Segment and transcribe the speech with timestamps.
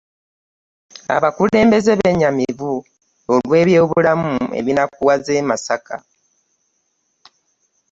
[1.15, 2.73] Abakulembeze bennyamivu
[3.33, 5.95] olw'ebyobulamu ebinakuwaza e Masaka